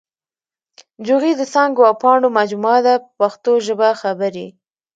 [1.05, 4.47] جوغې د څانګو او پاڼو مجموعه ده په پښتو ژبه خبرې.